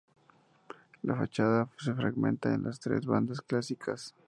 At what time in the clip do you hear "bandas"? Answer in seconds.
3.05-3.39